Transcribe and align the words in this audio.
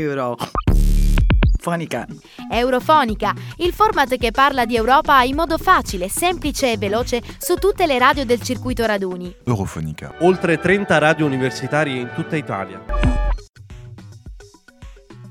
Eurofonica. 0.00 2.06
Eurofonica, 2.48 3.34
il 3.56 3.72
format 3.72 4.16
che 4.16 4.30
parla 4.30 4.64
di 4.64 4.76
Europa 4.76 5.22
in 5.22 5.34
modo 5.34 5.58
facile, 5.58 6.08
semplice 6.08 6.70
e 6.70 6.78
veloce 6.78 7.20
su 7.38 7.56
tutte 7.56 7.84
le 7.86 7.98
radio 7.98 8.24
del 8.24 8.40
circuito 8.40 8.86
raduni. 8.86 9.34
Eurofonica. 9.44 10.14
Oltre 10.20 10.60
30 10.60 10.98
radio 10.98 11.26
universitarie 11.26 12.00
in 12.00 12.12
tutta 12.14 12.36
Italia. 12.36 12.80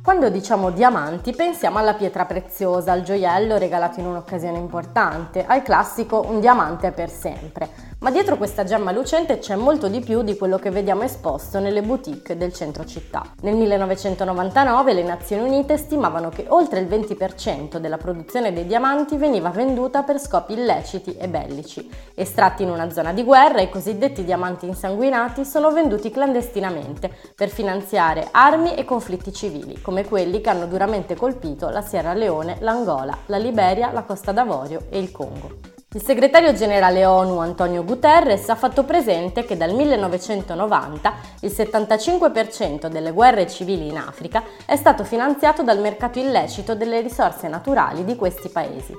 Quando 0.04 0.30
diciamo 0.30 0.72
diamanti 0.72 1.34
pensiamo 1.34 1.80
alla 1.80 1.94
pietra 1.94 2.26
preziosa, 2.26 2.94
al 2.94 3.04
gioiello 3.04 3.58
regalato 3.58 4.00
in 4.00 4.06
un'occasione 4.06 4.58
importante, 4.58 5.46
al 5.46 5.64
classico 5.64 6.26
un 6.28 6.40
diamante 6.40 6.92
per 6.92 7.10
sempre. 7.10 7.70
Ma 8.00 8.12
dietro 8.12 8.38
questa 8.38 8.64
gemma 8.64 8.92
lucente 8.92 9.40
c'è 9.40 9.56
molto 9.56 9.88
di 9.88 10.02
più 10.02 10.22
di 10.22 10.38
quello 10.38 10.60
che 10.60 10.70
vediamo 10.70 11.02
esposto 11.02 11.60
nelle 11.60 11.82
boutique 11.82 12.38
del 12.38 12.54
centro 12.54 12.86
città. 12.86 13.24
Nel 13.42 13.56
1999 13.56 14.94
le 14.94 15.02
Nazioni 15.02 15.48
Unite 15.48 15.78
stimavano 15.78 16.30
che 16.30 16.46
oltre 16.50 16.80
il 16.80 16.86
20% 16.86 17.78
della 17.78 17.98
produzione 17.98 18.54
dei 18.54 18.68
diamanti 18.68 19.18
veniva 19.18 19.50
venduta 19.50 20.04
per 20.04 20.20
scopi 20.20 20.54
illeciti 20.54 21.18
e 21.18 21.28
bellici. 21.28 21.90
Estratti 22.14 22.62
in 22.62 22.70
una 22.70 22.92
zona 22.92 23.14
di 23.14 23.24
guerra, 23.24 23.62
i 23.62 23.70
cosiddetti 23.70 24.24
diamanti 24.24 24.68
insanguinati 24.68 25.44
sono 25.44 25.72
venduti 25.72 26.12
clandestinamente 26.12 27.12
per 27.34 27.50
finanziare 27.50 28.28
armi 28.30 28.76
e 28.76 28.86
conflitti 28.86 29.34
civili, 29.34 29.82
come 29.82 30.06
quelli 30.06 30.40
che 30.40 30.52
hanno 30.52 30.68
duramente 30.68 31.16
colpito 31.16 31.70
la 31.70 31.82
Sierra 31.82 32.14
Leone, 32.14 32.58
l'Angola, 32.60 33.18
la 33.26 33.38
Liberia, 33.38 33.92
la 33.92 34.04
Costa 34.04 34.32
d'Avorio 34.32 34.86
e 34.92 35.00
il 35.00 35.12
Congo. 35.12 35.77
Il 35.98 36.04
segretario 36.04 36.54
generale 36.54 37.06
ONU 37.06 37.40
Antonio 37.40 37.84
Guterres 37.84 38.50
ha 38.50 38.56
fatto 38.56 38.84
presente 38.84 39.46
che 39.46 39.58
dal 39.58 39.74
1990 39.74 41.14
il 41.40 41.50
75% 41.50 42.86
delle 42.86 43.12
guerre 43.12 43.48
civili 43.48 43.88
in 43.88 43.98
Africa 43.98 44.44
è 44.68 44.76
stato 44.76 45.04
finanziato 45.04 45.64
dal 45.64 45.80
mercato 45.80 46.20
illecito 46.20 46.76
delle 46.76 47.02
risorse 47.02 47.48
naturali 47.48 48.06
di 48.06 48.16
questi 48.16 48.50
paesi. 48.50 48.96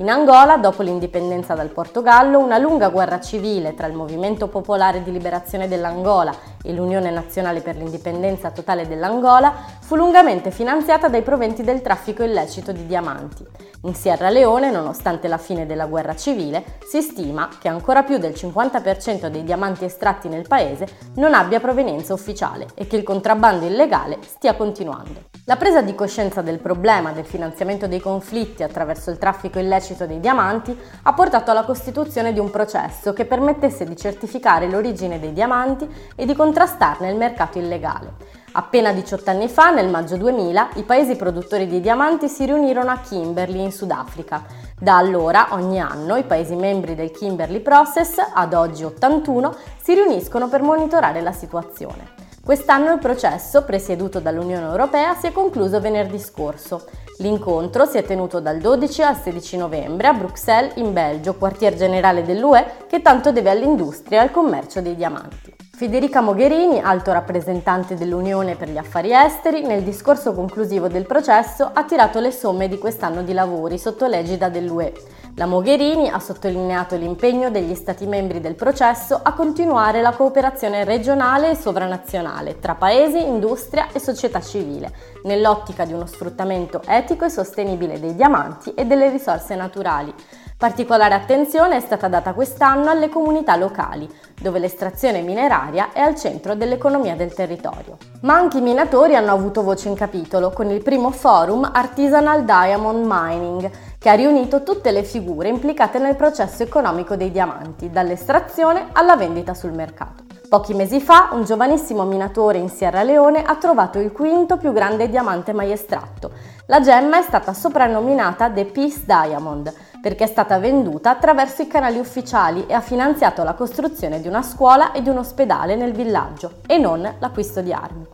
In 0.00 0.08
Angola, 0.08 0.56
dopo 0.56 0.80
l'indipendenza 0.80 1.52
dal 1.52 1.68
Portogallo, 1.68 2.38
una 2.38 2.56
lunga 2.56 2.88
guerra 2.88 3.20
civile 3.20 3.74
tra 3.74 3.86
il 3.86 3.92
Movimento 3.92 4.48
Popolare 4.48 5.02
di 5.02 5.12
Liberazione 5.12 5.68
dell'Angola 5.68 6.34
e 6.62 6.72
l'Unione 6.72 7.10
Nazionale 7.10 7.60
per 7.60 7.76
l'Indipendenza 7.76 8.50
Totale 8.50 8.88
dell'Angola 8.88 9.52
fu 9.80 9.96
lungamente 9.96 10.50
finanziata 10.50 11.08
dai 11.08 11.20
proventi 11.20 11.62
del 11.62 11.82
traffico 11.82 12.22
illecito 12.22 12.72
di 12.72 12.86
diamanti. 12.86 13.46
In 13.82 13.94
Sierra 13.94 14.30
Leone, 14.30 14.70
nonostante 14.70 15.28
la 15.28 15.36
fine 15.36 15.66
della 15.66 15.84
guerra 15.84 16.16
civile, 16.16 16.78
si 16.88 17.02
stima 17.02 17.50
che 17.60 17.68
ancora 17.68 18.02
più 18.02 18.16
del 18.16 18.32
50% 18.32 19.26
dei 19.26 19.44
diamanti 19.44 19.84
estratti 19.84 20.28
nel 20.28 20.48
paese 20.48 20.88
non 21.16 21.34
abbia 21.34 21.60
provenienza 21.60 22.14
ufficiale 22.14 22.68
e 22.72 22.86
che 22.86 22.96
il 22.96 23.02
contrabbando 23.02 23.66
illegale 23.66 24.16
stia 24.22 24.54
continuando. 24.54 25.29
La 25.50 25.56
presa 25.56 25.82
di 25.82 25.96
coscienza 25.96 26.42
del 26.42 26.60
problema 26.60 27.10
del 27.10 27.24
finanziamento 27.24 27.88
dei 27.88 27.98
conflitti 27.98 28.62
attraverso 28.62 29.10
il 29.10 29.18
traffico 29.18 29.58
illecito 29.58 30.06
dei 30.06 30.20
diamanti 30.20 30.78
ha 31.02 31.12
portato 31.12 31.50
alla 31.50 31.64
costituzione 31.64 32.32
di 32.32 32.38
un 32.38 32.52
processo 32.52 33.12
che 33.12 33.24
permettesse 33.24 33.84
di 33.84 33.96
certificare 33.96 34.68
l'origine 34.68 35.18
dei 35.18 35.32
diamanti 35.32 35.88
e 36.14 36.24
di 36.24 36.36
contrastarne 36.36 37.10
il 37.10 37.16
mercato 37.16 37.58
illegale. 37.58 38.12
Appena 38.52 38.92
18 38.92 39.28
anni 39.28 39.48
fa, 39.48 39.72
nel 39.72 39.88
maggio 39.88 40.16
2000, 40.16 40.68
i 40.74 40.84
paesi 40.84 41.16
produttori 41.16 41.66
di 41.66 41.80
diamanti 41.80 42.28
si 42.28 42.44
riunirono 42.44 42.92
a 42.92 43.00
Kimberley 43.00 43.64
in 43.64 43.72
Sudafrica. 43.72 44.44
Da 44.78 44.98
allora, 44.98 45.48
ogni 45.50 45.80
anno, 45.80 46.14
i 46.14 46.22
paesi 46.22 46.54
membri 46.54 46.94
del 46.94 47.10
Kimberley 47.10 47.58
Process, 47.58 48.18
ad 48.34 48.54
oggi 48.54 48.84
81, 48.84 49.56
si 49.82 49.94
riuniscono 49.94 50.48
per 50.48 50.62
monitorare 50.62 51.20
la 51.20 51.32
situazione. 51.32 52.19
Quest'anno 52.50 52.90
il 52.90 52.98
processo, 52.98 53.62
presieduto 53.62 54.18
dall'Unione 54.18 54.66
Europea, 54.66 55.14
si 55.14 55.28
è 55.28 55.32
concluso 55.32 55.78
venerdì 55.78 56.18
scorso. 56.18 56.84
L'incontro 57.18 57.86
si 57.86 57.96
è 57.96 58.02
tenuto 58.02 58.40
dal 58.40 58.58
12 58.58 59.02
al 59.02 59.16
16 59.16 59.56
novembre 59.56 60.08
a 60.08 60.14
Bruxelles, 60.14 60.72
in 60.74 60.92
Belgio, 60.92 61.36
quartier 61.36 61.76
generale 61.76 62.24
dell'UE 62.24 62.86
che 62.88 63.02
tanto 63.02 63.30
deve 63.30 63.50
all'industria 63.50 64.18
e 64.18 64.22
al 64.22 64.32
commercio 64.32 64.80
dei 64.80 64.96
diamanti. 64.96 65.54
Federica 65.70 66.20
Mogherini, 66.20 66.80
alto 66.80 67.12
rappresentante 67.12 67.94
dell'Unione 67.94 68.56
per 68.56 68.68
gli 68.68 68.78
affari 68.78 69.12
esteri, 69.12 69.62
nel 69.62 69.82
discorso 69.82 70.32
conclusivo 70.32 70.88
del 70.88 71.06
processo 71.06 71.70
ha 71.72 71.84
tirato 71.84 72.18
le 72.18 72.32
somme 72.32 72.66
di 72.66 72.78
quest'anno 72.78 73.22
di 73.22 73.32
lavori 73.32 73.78
sotto 73.78 74.06
l'egida 74.06 74.48
dell'UE. 74.48 74.92
La 75.36 75.46
Mogherini 75.46 76.08
ha 76.08 76.18
sottolineato 76.18 76.96
l'impegno 76.96 77.50
degli 77.50 77.74
Stati 77.74 78.06
membri 78.06 78.40
del 78.40 78.56
processo 78.56 79.18
a 79.22 79.32
continuare 79.32 80.02
la 80.02 80.12
cooperazione 80.12 80.84
regionale 80.84 81.50
e 81.50 81.54
sovranazionale 81.54 82.58
tra 82.58 82.74
paesi, 82.74 83.26
industria 83.26 83.88
e 83.92 84.00
società 84.00 84.40
civile, 84.40 84.92
nell'ottica 85.24 85.84
di 85.84 85.92
uno 85.92 86.06
sfruttamento 86.06 86.82
etico 86.84 87.24
e 87.24 87.30
sostenibile 87.30 88.00
dei 88.00 88.14
diamanti 88.14 88.74
e 88.74 88.84
delle 88.84 89.08
risorse 89.08 89.54
naturali 89.54 90.12
Particolare 90.60 91.14
attenzione 91.14 91.76
è 91.76 91.80
stata 91.80 92.06
data 92.06 92.34
quest'anno 92.34 92.90
alle 92.90 93.08
comunità 93.08 93.56
locali, 93.56 94.06
dove 94.38 94.58
l'estrazione 94.58 95.22
mineraria 95.22 95.90
è 95.90 96.00
al 96.00 96.14
centro 96.16 96.54
dell'economia 96.54 97.16
del 97.16 97.32
territorio. 97.32 97.96
Ma 98.20 98.34
anche 98.34 98.58
i 98.58 98.60
minatori 98.60 99.16
hanno 99.16 99.32
avuto 99.32 99.62
voce 99.62 99.88
in 99.88 99.94
capitolo 99.94 100.50
con 100.50 100.68
il 100.68 100.82
primo 100.82 101.12
forum 101.12 101.66
Artisanal 101.72 102.44
Diamond 102.44 103.06
Mining, 103.08 103.70
che 104.00 104.08
ha 104.08 104.14
riunito 104.14 104.62
tutte 104.62 104.92
le 104.92 105.02
figure 105.02 105.50
implicate 105.50 105.98
nel 105.98 106.16
processo 106.16 106.62
economico 106.62 107.16
dei 107.16 107.30
diamanti, 107.30 107.90
dall'estrazione 107.90 108.86
alla 108.92 109.14
vendita 109.14 109.52
sul 109.52 109.72
mercato. 109.72 110.24
Pochi 110.48 110.72
mesi 110.72 111.02
fa 111.02 111.28
un 111.32 111.44
giovanissimo 111.44 112.04
minatore 112.04 112.56
in 112.56 112.70
Sierra 112.70 113.02
Leone 113.02 113.42
ha 113.42 113.56
trovato 113.56 113.98
il 113.98 114.10
quinto 114.10 114.56
più 114.56 114.72
grande 114.72 115.10
diamante 115.10 115.52
mai 115.52 115.70
estratto. 115.70 116.30
La 116.66 116.80
gemma 116.80 117.18
è 117.18 117.22
stata 117.22 117.52
soprannominata 117.52 118.48
The 118.50 118.64
Peace 118.64 119.02
Diamond 119.04 119.70
perché 120.00 120.24
è 120.24 120.28
stata 120.28 120.58
venduta 120.58 121.10
attraverso 121.10 121.60
i 121.60 121.66
canali 121.66 121.98
ufficiali 121.98 122.64
e 122.66 122.72
ha 122.72 122.80
finanziato 122.80 123.44
la 123.44 123.52
costruzione 123.52 124.22
di 124.22 124.28
una 124.28 124.42
scuola 124.42 124.92
e 124.92 125.02
di 125.02 125.10
un 125.10 125.18
ospedale 125.18 125.76
nel 125.76 125.92
villaggio 125.92 126.62
e 126.66 126.78
non 126.78 127.16
l'acquisto 127.18 127.60
di 127.60 127.72
armi. 127.74 128.06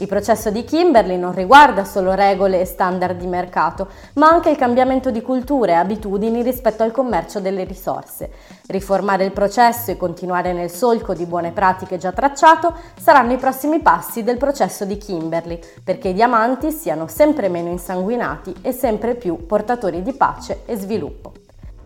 Il 0.00 0.06
processo 0.06 0.50
di 0.50 0.62
Kimberley 0.62 1.18
non 1.18 1.34
riguarda 1.34 1.84
solo 1.84 2.14
regole 2.14 2.60
e 2.60 2.64
standard 2.64 3.18
di 3.18 3.26
mercato, 3.26 3.88
ma 4.14 4.28
anche 4.28 4.48
il 4.48 4.56
cambiamento 4.56 5.10
di 5.10 5.20
culture 5.22 5.72
e 5.72 5.74
abitudini 5.74 6.42
rispetto 6.42 6.84
al 6.84 6.92
commercio 6.92 7.40
delle 7.40 7.64
risorse. 7.64 8.30
Riformare 8.68 9.24
il 9.24 9.32
processo 9.32 9.90
e 9.90 9.96
continuare 9.96 10.52
nel 10.52 10.70
solco 10.70 11.14
di 11.14 11.26
buone 11.26 11.50
pratiche 11.50 11.98
già 11.98 12.12
tracciato 12.12 12.74
saranno 13.00 13.32
i 13.32 13.38
prossimi 13.38 13.80
passi 13.80 14.22
del 14.22 14.36
processo 14.36 14.84
di 14.84 14.98
Kimberley, 14.98 15.58
perché 15.82 16.10
i 16.10 16.14
diamanti 16.14 16.70
siano 16.70 17.08
sempre 17.08 17.48
meno 17.48 17.68
insanguinati 17.68 18.54
e 18.62 18.70
sempre 18.70 19.16
più 19.16 19.46
portatori 19.46 20.02
di 20.02 20.12
pace 20.12 20.62
e 20.64 20.76
sviluppo. 20.76 21.32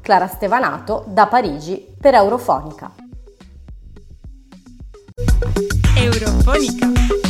Clara 0.03 0.27
Stevanato, 0.27 1.05
da 1.07 1.27
Parigi, 1.29 1.95
per 1.99 2.13
Eurofonica. 2.13 2.93
Eurofonica. 5.97 7.22